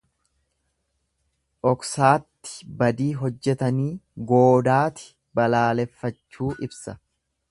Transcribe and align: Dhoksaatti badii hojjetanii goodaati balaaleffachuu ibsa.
Dhoksaatti 1.71 2.71
badii 2.79 3.11
hojjetanii 3.19 3.91
goodaati 4.31 5.07
balaaleffachuu 5.41 6.53
ibsa. 6.69 6.99